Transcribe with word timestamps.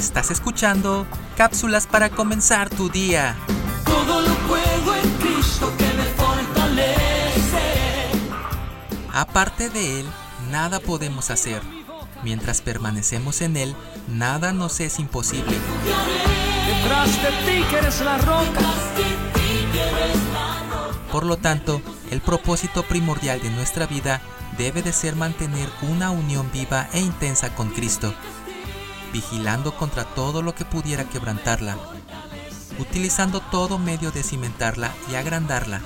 Estás 0.00 0.30
escuchando 0.30 1.06
cápsulas 1.36 1.86
para 1.86 2.08
comenzar 2.08 2.70
tu 2.70 2.88
día. 2.88 3.36
Todo 3.84 4.22
lo 4.22 4.34
puedo 4.48 4.96
en 4.96 5.10
Cristo 5.18 5.70
que 5.76 5.84
me 5.84 6.04
fortalece. 6.16 7.60
Aparte 9.12 9.68
de 9.68 10.00
Él, 10.00 10.06
nada 10.50 10.80
podemos 10.80 11.30
hacer. 11.30 11.60
Mientras 12.24 12.62
permanecemos 12.62 13.42
en 13.42 13.58
Él, 13.58 13.76
nada 14.08 14.54
nos 14.54 14.80
es 14.80 14.98
imposible. 14.98 15.54
Detrás 16.66 17.22
de 17.22 17.28
ti 17.44 17.62
que 17.68 17.76
eres 17.76 18.00
la 18.00 18.16
roca. 18.16 18.60
Por 21.12 21.26
lo 21.26 21.36
tanto, 21.36 21.82
el 22.10 22.22
propósito 22.22 22.84
primordial 22.84 23.42
de 23.42 23.50
nuestra 23.50 23.86
vida 23.86 24.22
debe 24.56 24.80
de 24.80 24.94
ser 24.94 25.14
mantener 25.14 25.68
una 25.82 26.10
unión 26.10 26.50
viva 26.52 26.88
e 26.94 27.00
intensa 27.00 27.54
con 27.54 27.68
Cristo, 27.68 28.14
vigilando 29.12 29.76
contra 29.76 30.04
todo 30.04 30.42
lo 30.42 30.54
que 30.54 30.64
pudiera 30.64 31.04
quebrantarla, 31.04 31.76
utilizando 32.78 33.40
todo 33.40 33.78
medio 33.78 34.10
de 34.10 34.22
cimentarla 34.22 34.92
y 35.10 35.14
agrandarla. 35.14 35.80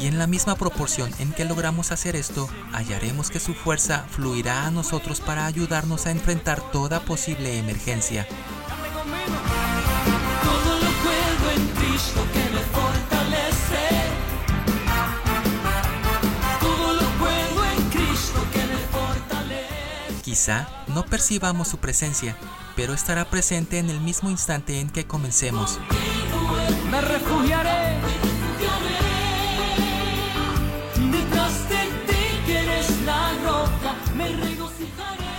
Y 0.00 0.06
en 0.06 0.18
la 0.18 0.26
misma 0.26 0.54
proporción 0.54 1.10
en 1.18 1.32
que 1.32 1.44
logramos 1.44 1.92
hacer 1.92 2.16
esto, 2.16 2.48
hallaremos 2.72 3.30
que 3.30 3.40
su 3.40 3.54
fuerza 3.54 4.06
fluirá 4.10 4.66
a 4.66 4.70
nosotros 4.70 5.20
para 5.20 5.46
ayudarnos 5.46 6.06
a 6.06 6.10
enfrentar 6.10 6.60
toda 6.72 7.00
posible 7.00 7.58
emergencia. 7.58 8.26
Quizá 20.30 20.68
no 20.86 21.04
percibamos 21.06 21.66
su 21.66 21.78
presencia, 21.78 22.36
pero 22.76 22.94
estará 22.94 23.24
presente 23.24 23.80
en 23.80 23.90
el 23.90 24.00
mismo 24.00 24.30
instante 24.30 24.78
en 24.78 24.88
que 24.88 25.04
comencemos. 25.04 25.80
Me 26.88 27.00
refugiaré. 27.00 27.98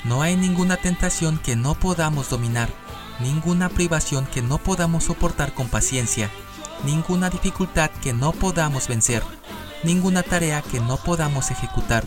No 0.04 0.22
hay 0.22 0.36
ninguna 0.36 0.76
tentación 0.76 1.38
que 1.38 1.56
no 1.56 1.76
podamos 1.76 2.30
dominar, 2.30 2.68
ninguna 3.22 3.70
privación 3.70 4.26
que 4.26 4.42
no 4.42 4.58
podamos 4.58 5.06
soportar 5.06 5.54
con 5.54 5.70
paciencia, 5.70 6.30
ninguna 6.84 7.30
dificultad 7.30 7.92
que 8.04 8.12
no 8.12 8.34
podamos 8.34 8.90
vencer, 8.90 9.24
ninguna 9.86 10.22
tarea 10.22 10.62
que 10.62 10.82
no 10.82 10.98
podamos 10.98 11.50
ejecutar, 11.50 12.04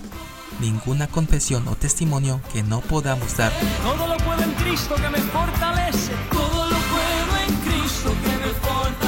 ninguna 0.61 1.07
confesión 1.07 1.67
o 1.69 1.77
testimonio 1.77 2.41
que 2.53 2.63
no 2.63 2.81
podamos 2.81 3.37
dar. 3.37 3.53
Todo 3.83 4.07
lo 4.07 4.17
puedo 4.19 4.43
en 4.43 4.53
Cristo 4.53 4.95
que 4.97 5.09
me 5.09 5.19
fortalece. 5.19 6.13
Todo 6.31 6.71
lo 6.71 6.77
puedo 6.77 7.37
en 7.47 7.55
Cristo 7.57 8.15
que 8.23 8.37
me 8.37 8.53
fortalece. 8.55 9.05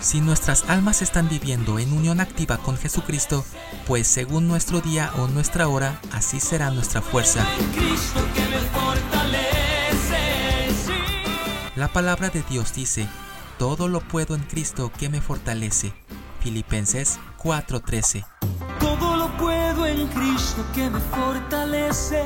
Si 0.00 0.20
nuestras 0.20 0.68
almas 0.68 1.02
están 1.02 1.28
viviendo 1.28 1.78
en 1.78 1.92
unión 1.92 2.20
activa 2.20 2.58
con 2.58 2.76
Jesucristo, 2.76 3.44
pues 3.86 4.06
según 4.06 4.46
nuestro 4.46 4.80
día 4.80 5.12
o 5.18 5.26
nuestra 5.28 5.68
hora, 5.68 6.00
así 6.12 6.40
será 6.40 6.70
nuestra 6.70 7.02
fuerza. 7.02 7.44
La 11.74 11.88
palabra 11.88 12.30
de 12.30 12.42
Dios 12.48 12.72
dice, 12.72 13.06
todo 13.58 13.88
lo 13.88 14.00
puedo 14.00 14.34
en 14.34 14.42
Cristo 14.42 14.90
que 14.98 15.08
me 15.08 15.20
fortalece. 15.20 15.92
Filipenses 16.40 17.18
4:13. 17.42 18.24
Todo 18.80 19.16
lo 19.16 19.36
puedo 19.36 19.86
en 19.86 20.06
Cristo 20.08 20.64
que 20.74 20.90
me 20.90 21.00
fortalece. 21.00 22.22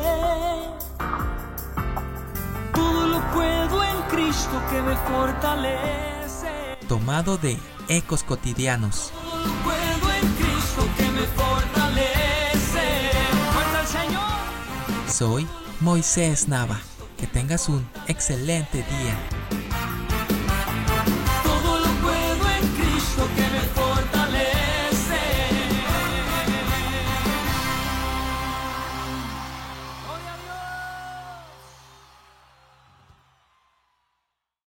Todo 2.74 3.06
lo 3.06 3.20
puedo 3.32 3.84
en 3.84 4.02
Cristo 4.10 4.62
que 4.70 4.82
me 4.82 4.96
fortalece. 4.96 6.78
Tomado 6.88 7.36
de 7.36 7.58
Ecos 7.88 8.22
Cotidianos. 8.22 9.12
Todo 9.12 9.46
lo 9.46 9.52
puedo 9.64 10.12
en 10.14 10.28
Cristo 10.34 10.88
que 10.96 11.10
me 11.10 11.26
fortalece. 11.40 13.10
Fuerza 13.52 13.80
al 13.80 13.86
Señor. 13.86 15.12
Soy 15.12 15.46
Moisés 15.80 16.48
Nava. 16.48 16.78
Que 17.16 17.26
tengas 17.26 17.68
un 17.68 17.86
excelente 18.06 18.78
día. 18.78 19.39